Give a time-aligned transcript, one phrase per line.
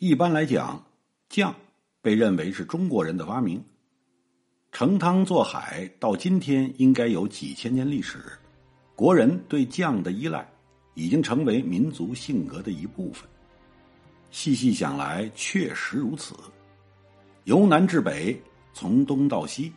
[0.00, 0.80] 一般来讲，
[1.28, 1.52] 酱
[2.00, 3.60] 被认为是中国人的发明。
[4.70, 8.20] 盛汤做海到今天应该有几千年历史。”
[8.94, 10.48] 国人对酱的依赖，
[10.94, 13.28] 已经成为民族性格的一部分。
[14.30, 16.32] 细细想来，确实如此。
[17.42, 18.40] 由南至北，
[18.72, 19.72] 从东到西，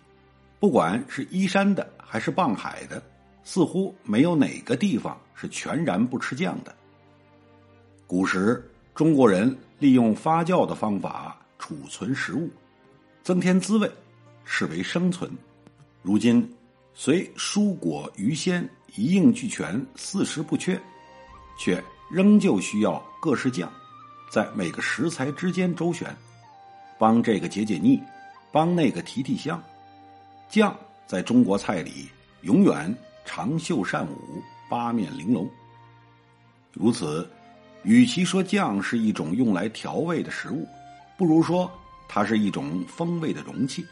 [0.60, 3.02] 不管是依山的还是傍海的，
[3.44, 6.76] 似乎没有哪个地方是全然不吃酱的。
[8.06, 12.50] 古时中国人利用发酵的方法储存食物，
[13.24, 13.92] 增添滋味，
[14.44, 15.32] 视为生存。
[16.02, 16.48] 如今
[16.94, 18.70] 随蔬果鱼鲜。
[18.96, 20.78] 一应俱全，四时不缺，
[21.58, 23.72] 却仍旧需要各式酱，
[24.30, 26.14] 在每个食材之间周旋，
[27.00, 28.04] 帮这个解解腻，
[28.52, 29.64] 帮那个提提香。
[30.50, 32.10] 酱在中国菜里
[32.42, 35.50] 永远长袖善舞，八面玲珑。
[36.74, 37.26] 如此，
[37.84, 40.68] 与其说酱是一种用来调味的食物，
[41.18, 41.72] 不如说
[42.08, 43.86] 它是一种风味的容器，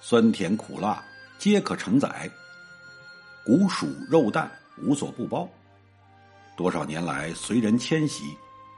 [0.00, 1.02] 酸甜苦辣
[1.38, 2.30] 皆可承载。
[3.44, 5.48] 谷薯肉蛋无所不包。
[6.56, 8.24] 多少年来，随人迁徙，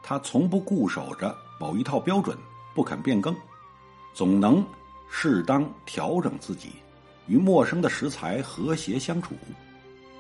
[0.03, 2.37] 他从不固守着某一套标准，
[2.75, 3.37] 不肯变更，
[4.15, 4.65] 总能
[5.11, 6.73] 适当调整自己，
[7.27, 9.35] 与陌生的食材和谐相处。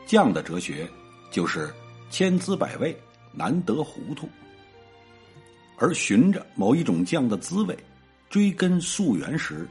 [0.04, 0.86] 酱的哲学
[1.30, 1.72] 就是
[2.10, 2.94] 千滋百味，
[3.34, 4.28] 难得糊涂。
[5.76, 7.76] 而循着某一种酱的滋味，
[8.30, 9.68] 追根溯源时，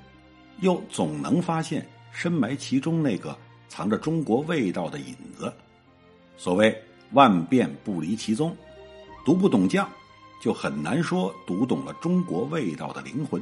[0.61, 3.37] 又总能发现深埋其中那个。
[3.69, 5.51] 藏着中国味道的影子，
[6.37, 6.79] 所谓
[7.13, 8.55] 万变不离其宗，
[9.25, 9.89] 读不懂酱，
[10.39, 13.41] 就很难说读懂了中国味道的灵魂。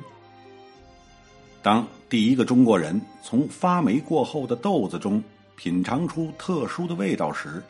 [1.61, 5.21] 当第一个中国人从发霉过后的豆子中
[5.57, 7.61] 品尝出特殊的味道时，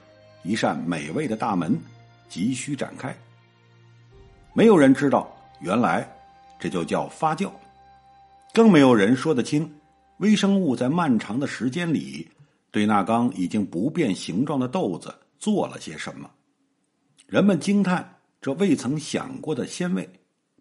[0.44, 1.76] 一扇美味的大门
[2.32, 3.14] 急需展开。
[4.54, 6.10] 没有人知道，原来
[6.58, 7.52] 这就叫发酵，
[8.54, 9.70] 更没有人说得清
[10.20, 12.26] 微生物在漫长的时间里。
[12.72, 16.32] 对那缸已经不变形状的豆子做了些什么？
[17.28, 20.10] 人们惊叹这未曾想过的鲜味，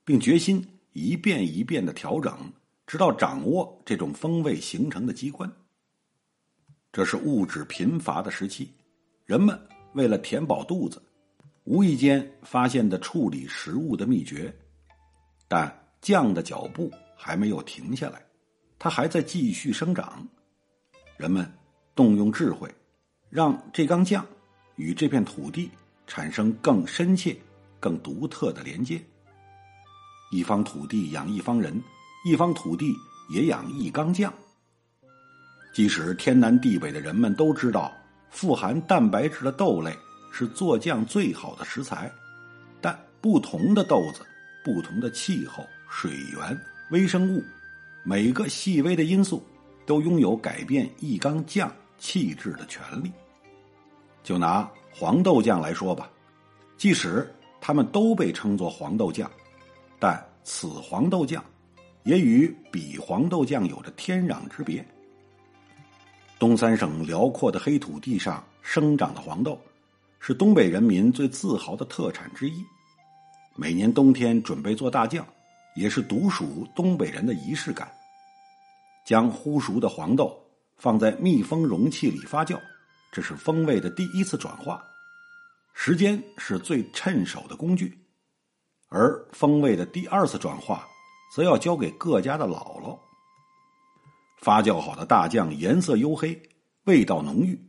[0.05, 2.37] 并决心一遍一遍的调整，
[2.85, 5.49] 直到掌握这种风味形成的机关。
[6.93, 8.73] 这是物质贫乏的时期，
[9.25, 9.57] 人们
[9.93, 11.01] 为了填饱肚子，
[11.71, 14.53] 无意间发现的处理食物的秘诀。
[15.47, 18.21] 但酱的脚步还没有停下来，
[18.77, 20.27] 它还在继续生长。
[21.17, 21.49] 人们。
[21.93, 22.73] 动用智慧，
[23.29, 24.25] 让这缸酱
[24.77, 25.71] 与这片土地
[26.07, 27.37] 产生更深切、
[27.79, 29.03] 更独特的连接。
[30.31, 31.79] 一方土地养一方人，
[32.25, 32.95] 一方土地
[33.29, 34.33] 也养一缸酱。
[35.75, 37.93] 即使天南地北的人们都知道，
[38.31, 39.95] 富含蛋白质的豆类
[40.31, 42.11] 是做酱最好的食材，
[42.81, 44.25] 但不同的豆子、
[44.65, 46.59] 不同的气候、水源、
[46.91, 47.43] 微生物，
[48.03, 49.43] 每个细微的因素
[49.85, 51.71] 都拥有改变一缸酱。
[52.03, 53.13] 气质的权利。
[54.23, 56.11] 就拿黄豆酱来说吧，
[56.79, 57.31] 即使
[57.61, 59.31] 它们都被称作黄豆酱，
[59.99, 61.45] 但此黄豆酱
[62.05, 64.83] 也与彼黄豆酱有着天壤之别。
[66.39, 69.61] 东三省辽阔的黑土地上生长的黄豆，
[70.21, 72.65] 是东北人民最自豪的特产之一。
[73.57, 75.27] 每年冬天准备做大酱，
[75.75, 77.91] 也是独属东北人的仪式感。
[79.05, 80.37] 将烀熟的黄豆。
[80.77, 82.59] 放在密封容器里发酵，
[83.13, 84.83] 这是风味的第一次转化。
[85.75, 88.03] 时间是最趁手的工具，
[88.89, 90.89] 而风味的第二次转化，
[91.37, 92.99] 则要交给各家的姥姥。
[94.39, 96.41] 发酵好的大酱颜色黝黑，
[96.85, 97.61] 味道浓郁，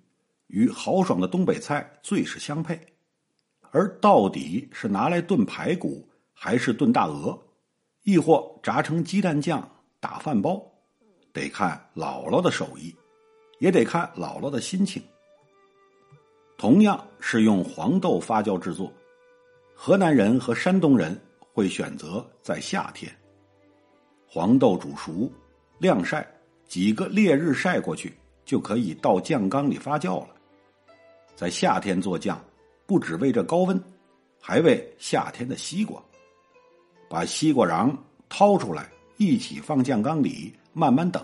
[0.52, 2.80] 与豪爽的东北菜最是相配。
[3.72, 7.38] 而到底是拿来炖排骨，还是炖大鹅，
[8.04, 9.68] 亦或炸成鸡蛋酱
[10.00, 10.62] 打饭包，
[11.34, 12.96] 得看姥姥的手艺。
[13.60, 15.04] 也得看姥姥的心情。
[16.58, 18.92] 同样是用黄豆发酵制作，
[19.76, 21.16] 河南人和山东人
[21.54, 23.16] 会选择在夏天，
[24.28, 25.32] 黄豆煮熟、
[25.78, 26.28] 晾晒，
[26.68, 30.36] 几个烈日晒过去，就可以到酱缸里发酵了。
[31.36, 32.40] 在夏天做酱，
[32.86, 33.82] 不只为这高温，
[34.40, 36.02] 还为夏天的西瓜。
[37.10, 37.96] 把西瓜瓤
[38.30, 41.24] 掏出来，一起放酱缸里，慢慢等，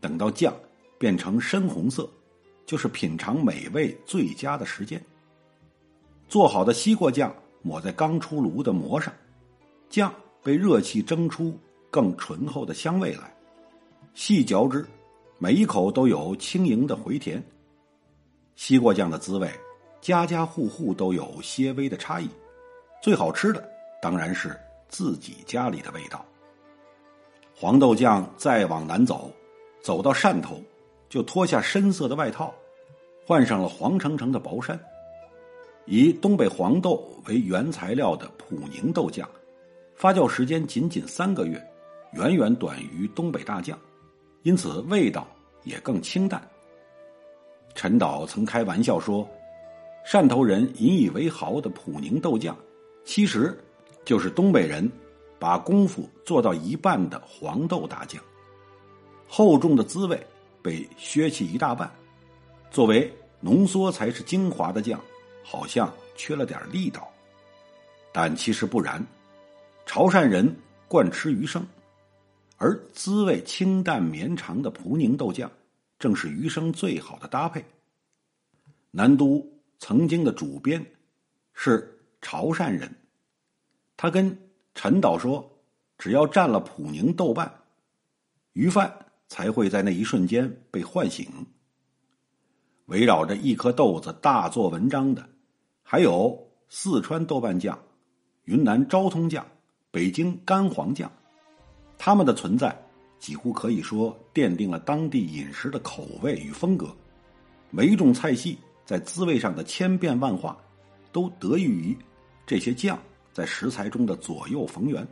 [0.00, 0.54] 等到酱
[0.98, 2.08] 变成深红色，
[2.64, 5.02] 就是品尝美味最佳的时间。
[6.28, 9.12] 做好的西瓜酱抹在刚出炉的馍上，
[9.90, 11.58] 酱被热气蒸出
[11.90, 13.34] 更醇厚的香味来，
[14.14, 14.86] 细嚼之，
[15.38, 17.42] 每一口都有轻盈的回甜。
[18.54, 19.50] 西瓜酱的滋味，
[20.00, 22.28] 家家户户都有些微的差异，
[23.02, 23.68] 最好吃的
[24.00, 24.58] 当然是
[24.88, 26.24] 自己家里的味道。
[27.54, 29.30] 黄豆酱再往南走，
[29.80, 30.60] 走到汕头，
[31.08, 32.52] 就脱下深色的外套，
[33.26, 34.78] 换上了黄澄澄的薄衫。
[35.84, 39.28] 以东北黄豆为原材料的普宁豆酱，
[39.96, 41.60] 发酵时间仅仅三个月，
[42.12, 43.78] 远远短于东北大酱，
[44.42, 45.26] 因此味道
[45.64, 46.40] 也更清淡。
[47.74, 49.28] 陈导曾开玩笑说
[50.06, 52.56] ：“汕头人引以为豪的普宁豆酱，
[53.04, 53.58] 其实
[54.04, 54.90] 就是东北人
[55.38, 58.22] 把功夫做到一半的黄豆大酱。
[59.26, 60.24] 厚重的滋味
[60.60, 61.90] 被削去一大半，
[62.70, 63.10] 作为
[63.40, 65.00] 浓缩才是精华的酱，
[65.42, 67.08] 好像缺了点力道。
[68.12, 69.04] 但其实不然，
[69.86, 70.54] 潮汕人
[70.86, 71.66] 惯吃鱼生，
[72.58, 75.50] 而滋味清淡绵长的普宁豆酱。”
[76.02, 77.64] 正是余生最好的搭配。
[78.90, 79.46] 南都
[79.78, 80.84] 曾经的主编
[81.54, 82.92] 是潮汕人，
[83.96, 84.36] 他跟
[84.74, 85.48] 陈导说
[85.96, 87.48] ：“只要蘸了普宁豆瓣，
[88.54, 88.92] 鱼贩
[89.28, 91.24] 才会在那一瞬间被唤醒。”
[92.86, 95.24] 围绕着一颗豆子大做文章的，
[95.84, 96.36] 还有
[96.68, 97.80] 四川豆瓣酱、
[98.46, 99.46] 云南昭通酱、
[99.92, 101.08] 北京干黄酱，
[101.96, 102.76] 他们的存在。
[103.22, 106.92] 几乎可以说奠定了当地饮食的口味与风格，
[107.70, 110.58] 每一种菜系在滋味上的千变万化，
[111.12, 111.96] 都得益于
[112.44, 113.00] 这些酱
[113.32, 115.06] 在食材中的左右逢源。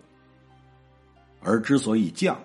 [1.39, 2.37] 而之所以酱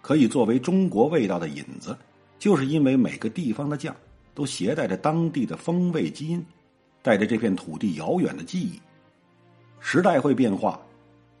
[0.00, 1.96] 可以作为中国味道的引子，
[2.40, 3.94] 就是因为每个地方的酱
[4.34, 6.44] 都携带着当地的风味基因，
[7.00, 8.76] 带着这片土地遥远的记忆。
[9.78, 10.82] 时代会变化，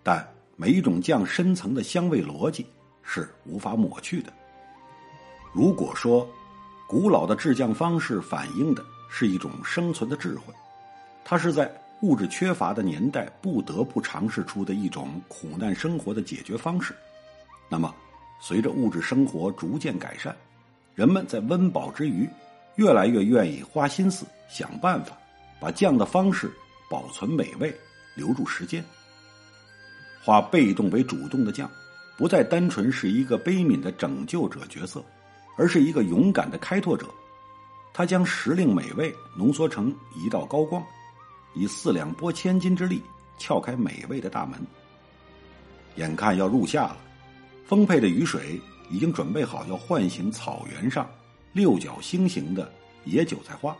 [0.04, 0.24] 但
[0.54, 2.64] 每一种酱深层的香味逻辑。
[3.02, 4.32] 是无法抹去的。
[5.52, 6.28] 如果说，
[6.88, 10.52] 古老的制酱方式反映的是一种生存的智慧，
[11.24, 11.70] 它是在
[12.00, 16.94] 物质缺乏的年代不得不尝试出的一种苦难生活的解决方式，
[17.68, 17.94] 那么，
[18.40, 20.34] 随着物质生活逐渐改善，
[20.94, 22.28] 人们在温饱之余，
[22.76, 25.16] 越来越愿意花心思想办法，
[25.60, 26.50] 把酱的方式
[26.90, 27.72] 保存美味，
[28.14, 28.84] 留住时间。
[30.24, 31.70] 化被动为主动的酱。
[32.22, 35.04] 不再单纯是一个悲悯的拯救者角色，
[35.56, 37.08] 而是一个勇敢的开拓者。
[37.92, 40.80] 他将时令美味浓缩成一道高光，
[41.52, 43.02] 以四两拨千斤之力
[43.38, 44.56] 撬开美味的大门。
[45.96, 46.96] 眼看要入夏了，
[47.66, 51.10] 丰沛的雨水已经准备好要唤醒草原上
[51.52, 52.72] 六角星形的
[53.04, 53.76] 野韭菜花。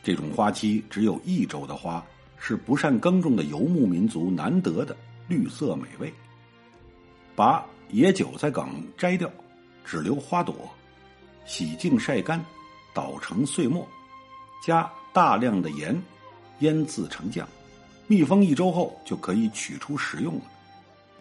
[0.00, 2.00] 这种花期只有一周的花，
[2.38, 4.96] 是不善耕种的游牧民族难得的
[5.26, 6.14] 绿色美味。
[7.34, 9.30] 把野韭菜梗摘掉，
[9.84, 10.70] 只留花朵，
[11.44, 12.42] 洗净晒干，
[12.94, 13.86] 捣成碎末，
[14.64, 16.00] 加大量的盐，
[16.60, 17.48] 腌制成酱，
[18.06, 20.42] 密封一周后就可以取出食用了。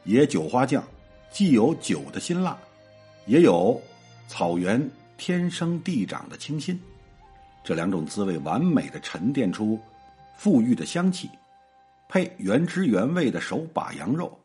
[0.03, 0.83] 野韭花酱
[1.31, 2.57] 既有酒的辛辣，
[3.25, 3.79] 也有
[4.27, 6.79] 草原天生地长的清新，
[7.63, 9.79] 这两种滋味完美的沉淀出
[10.39, 11.29] 馥郁的香气，
[12.09, 14.37] 配原汁原味的手把羊肉，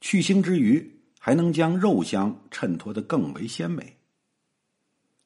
[0.00, 0.97] 去腥之余。
[1.28, 3.94] 还能将肉香衬托得更为鲜美。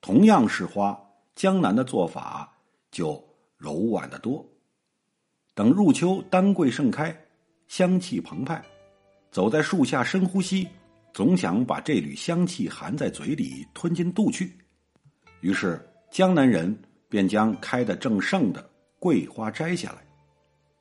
[0.01, 1.01] 同样是花，
[1.37, 2.53] 江南的做法
[2.91, 3.25] 就
[3.57, 4.45] 柔婉得多。
[5.55, 7.17] 等入秋，丹桂盛开，
[7.69, 8.61] 香气澎湃，
[9.31, 10.67] 走在树下深呼吸，
[11.15, 14.59] 总想把这缕香气含在嘴里，吞进肚去。
[15.41, 15.81] 于是
[16.11, 16.77] 江南人
[17.09, 18.69] 便将开得正盛的
[18.99, 20.05] 桂花摘下来，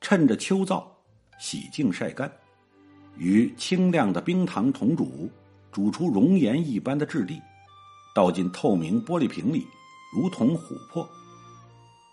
[0.00, 0.84] 趁着秋燥，
[1.38, 2.28] 洗净晒干。
[3.16, 5.30] 与清亮的冰糖同煮，
[5.70, 7.40] 煮出熔岩一般的质地，
[8.14, 9.66] 倒进透明玻璃瓶里，
[10.14, 11.08] 如同琥珀。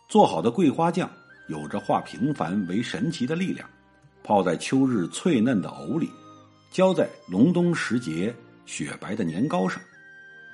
[0.07, 1.09] 做好的桂花酱
[1.47, 3.67] 有着化平凡为神奇的力量，
[4.23, 6.09] 泡在秋日脆嫩的藕里，
[6.71, 9.81] 浇在隆冬时节雪白的年糕上，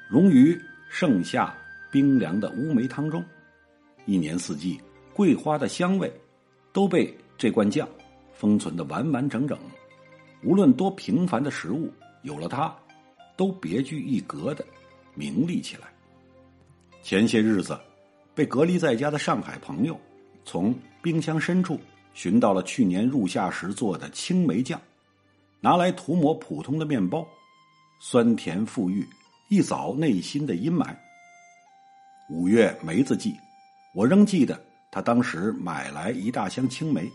[0.09, 0.59] 溶于
[0.89, 1.53] 盛夏
[1.91, 3.23] 冰凉的乌梅汤中。
[4.05, 4.79] 一年四季，
[5.13, 6.11] 桂花的香味
[6.71, 7.87] 都被这罐酱
[8.33, 9.57] 封存的完完整整。
[10.45, 12.71] 无论多平凡的食物，有了它，
[13.35, 14.63] 都别具一格的
[15.15, 15.87] 名利起来。
[17.01, 17.75] 前些日子，
[18.35, 19.99] 被隔离在家的上海朋友，
[20.43, 21.79] 从冰箱深处
[22.13, 24.79] 寻到了去年入夏时做的青梅酱，
[25.61, 27.27] 拿来涂抹普通的面包，
[27.99, 29.03] 酸甜馥郁，
[29.49, 30.95] 一扫内心的阴霾。
[32.29, 33.35] 五月梅子季，
[33.95, 37.11] 我仍记得他当时买来一大箱青梅，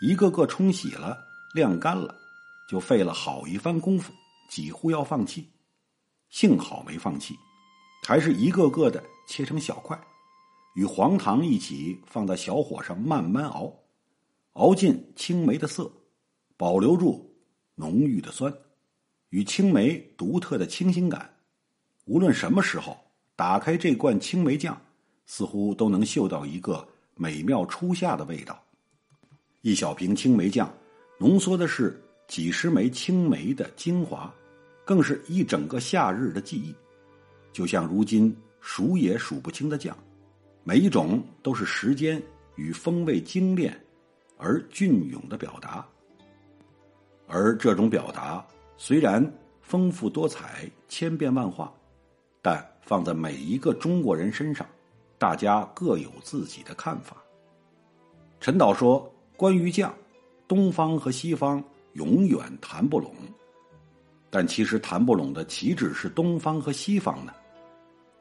[0.00, 1.16] 一个个冲洗了、
[1.54, 2.12] 晾干了，
[2.68, 4.12] 就费了好一番功夫，
[4.48, 5.48] 几乎要放弃。
[6.30, 7.36] 幸好没放弃，
[8.06, 9.98] 还是一个个的切成小块，
[10.74, 13.72] 与黄糖一起放在小火上慢慢熬，
[14.52, 15.90] 熬进青梅的色，
[16.56, 17.34] 保留住
[17.74, 18.52] 浓郁的酸，
[19.30, 21.34] 与青梅独特的清新感。
[22.04, 22.96] 无论什么时候。
[23.34, 24.78] 打开这罐青梅酱，
[25.24, 28.62] 似乎都能嗅到一个美妙初夏的味道。
[29.62, 30.72] 一小瓶青梅酱，
[31.18, 32.00] 浓缩的是
[32.32, 34.32] 几十枚青梅的精华，
[34.86, 36.74] 更是一整个夏日的记忆。
[37.52, 39.94] 就像如今数也数不清的酱，
[40.64, 42.22] 每一种都是时间
[42.54, 43.78] 与风味精炼
[44.38, 45.86] 而隽永的表达。
[47.26, 48.42] 而这种表达
[48.78, 49.22] 虽然
[49.60, 51.70] 丰富多彩、千变万化，
[52.40, 52.66] 但。
[52.80, 54.66] 放在每一个中国人身上，
[55.16, 57.16] 大家各有自己的看法。
[58.40, 59.94] 陈导说：“关于酱，
[60.48, 61.62] 东方和西方
[61.94, 63.14] 永远谈不拢。
[64.30, 67.32] 但其实谈不拢的岂止是东方和西方呢？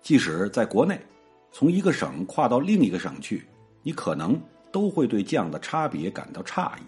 [0.01, 0.99] 即使在国内，
[1.51, 3.47] 从一个省跨到另一个省去，
[3.83, 4.39] 你可能
[4.71, 6.81] 都会对酱的差别感到诧异。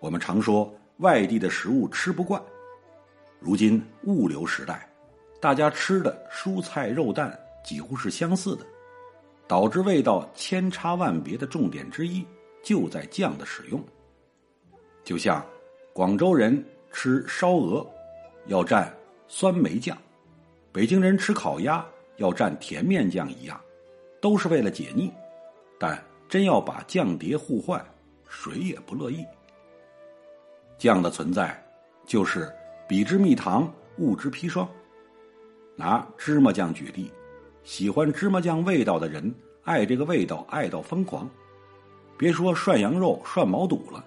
[0.00, 2.42] 我们常说外地的食物吃不惯，
[3.40, 4.88] 如今物流时代。”
[5.40, 8.64] 大家吃的蔬菜肉蛋几乎是相似的，
[9.46, 12.24] 导致味道千差万别的重点之一
[12.62, 13.78] 就在酱的使用。
[15.04, 15.44] 就像
[15.94, 16.60] 广州人
[16.92, 17.88] 吃烧鹅
[18.46, 18.90] 要蘸
[19.28, 19.96] 酸梅酱，
[20.72, 21.86] 北京人吃烤鸭
[22.16, 23.60] 要蘸甜面酱一样，
[24.20, 25.12] 都是为了解腻。
[25.78, 27.80] 但真要把酱碟互换，
[28.28, 29.24] 谁也不乐意。
[30.76, 31.64] 酱的存在，
[32.04, 32.52] 就是
[32.88, 34.68] 比之蜜糖，物之砒霜。
[35.76, 37.08] 拿芝麻酱举例，
[37.62, 39.32] 喜欢芝麻酱味道的人
[39.62, 41.30] 爱这个味道爱到疯狂，
[42.18, 44.04] 别说涮羊肉、涮毛肚了，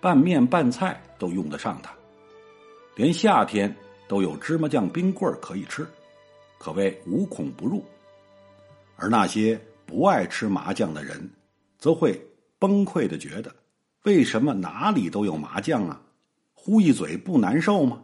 [0.00, 1.94] 拌面、拌菜都用得上它。
[2.96, 3.74] 连夏天
[4.08, 5.86] 都有芝麻酱冰棍可以吃，
[6.58, 7.84] 可谓无孔不入。
[8.96, 11.30] 而那些不爱吃麻酱的人，
[11.78, 12.20] 则会
[12.58, 13.54] 崩溃的觉得：
[14.04, 16.00] 为什么哪里都有麻酱啊？
[16.52, 18.02] 呼一嘴不难受吗？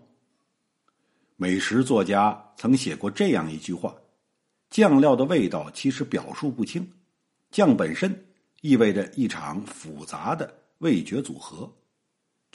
[1.37, 3.95] 美食作家曾写过这样一句话
[4.71, 6.91] ：“酱料的味道其实表述不清，
[7.51, 8.27] 酱本身
[8.63, 11.71] 意味着一场复杂的味觉组合。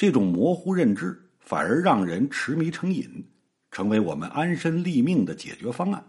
[0.01, 3.23] 这种模糊认知反而让人痴迷成瘾，
[3.69, 6.03] 成为我们安身立命的解决方案。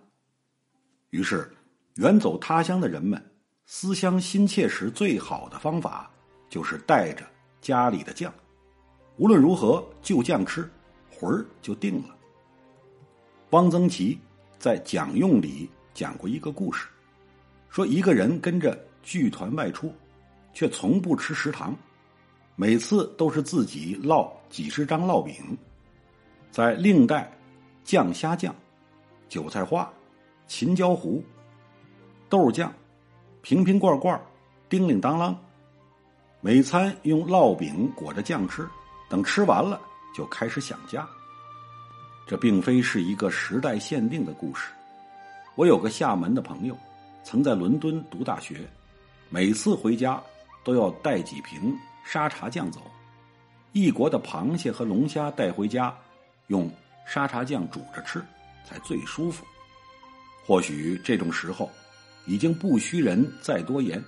[1.10, 1.46] 于是，
[1.96, 3.22] 远走他乡的人们
[3.66, 6.10] 思乡心切时，最好的方法
[6.48, 7.22] 就是带着
[7.60, 8.32] 家里的酱，
[9.18, 10.66] 无论如何就酱吃，
[11.10, 12.16] 魂儿就定了。”
[13.52, 14.18] 汪曾祺
[14.58, 16.88] 在《讲用》里讲过一个故事，
[17.68, 19.94] 说一个人跟着剧团外出，
[20.54, 21.76] 却从不吃食堂，
[22.54, 25.34] 每次都是自己烙几十张烙饼，
[26.50, 27.30] 再另带
[27.82, 28.54] 酱虾酱、
[29.28, 29.90] 韭菜花、
[30.46, 31.24] 秦椒糊、
[32.28, 32.72] 豆酱，
[33.40, 34.20] 瓶瓶罐罐，
[34.68, 35.34] 叮铃当啷，
[36.40, 38.68] 每餐用烙饼裹着酱吃，
[39.08, 39.80] 等吃完了
[40.14, 41.08] 就开始想家。
[42.26, 44.70] 这并非是一个时代限定的故事。
[45.54, 46.76] 我有个厦门的朋友，
[47.24, 48.60] 曾在伦敦读大学，
[49.28, 50.22] 每次回家
[50.62, 52.80] 都要带几瓶沙茶酱走。
[53.72, 55.94] 异国的螃蟹和龙虾带回家，
[56.48, 56.70] 用
[57.06, 58.22] 沙茶酱煮着吃
[58.66, 59.44] 才最舒服。
[60.44, 61.70] 或许这种时候，
[62.26, 64.02] 已经不需人再多言，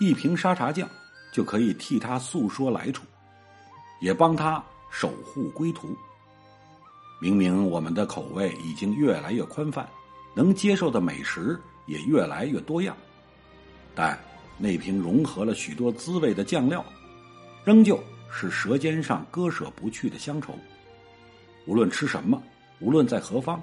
[0.00, 0.88] 一瓶沙茶酱
[1.32, 3.04] 就可以替他诉说来处，
[4.00, 5.94] 也帮他守护归途。
[7.20, 9.86] 明明我们的口味已经越来越宽泛，
[10.34, 12.96] 能接受的美食也越来越多样，
[13.94, 14.18] 但
[14.56, 16.84] 那瓶融合了许多滋味的酱料，
[17.66, 20.56] 仍旧是舌尖上割舍不去的乡愁。
[21.66, 22.40] 无论吃什么，
[22.78, 23.60] 无论在何方，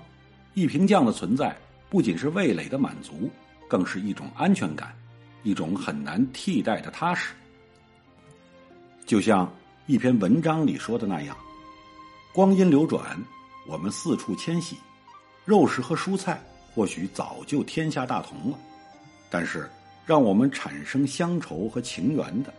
[0.55, 1.55] 一瓶酱的存在
[1.89, 3.31] 不仅是味蕾的满足，
[3.65, 4.93] 更是一种安全感，
[5.43, 7.33] 一种很难替代的踏实。
[9.05, 9.49] 就像
[9.85, 11.37] 一篇文章里说的那样，
[12.33, 13.17] 光阴流转。
[13.65, 14.75] 我们四处迁徙，
[15.45, 16.43] 肉食和蔬菜
[16.75, 18.59] 或许早就天下大同了，
[19.29, 19.69] 但是
[20.05, 22.53] 让我们产生乡愁和情缘的，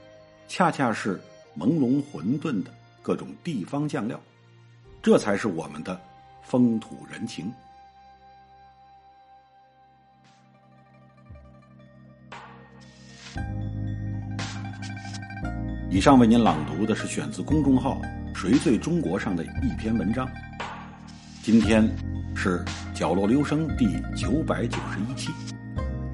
[0.49, 1.21] 恰恰是
[1.59, 2.71] 朦胧混沌的
[3.03, 4.21] 各种地方酱料，
[5.03, 6.01] 这才是我们的
[6.43, 7.53] 风土人情。
[15.91, 18.01] 以上为您朗读的是选自公众号
[18.35, 20.29] “谁最中国”上的一篇文章。
[21.41, 21.89] 今天
[22.35, 25.31] 是角落留声第九百九十一期，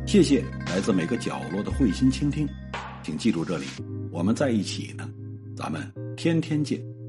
[0.07, 2.47] 谢谢来自每个角落的慧心倾听，
[3.03, 3.65] 请记住这里，
[4.11, 5.09] 我们在一起呢，
[5.61, 7.00] 咱们天天见。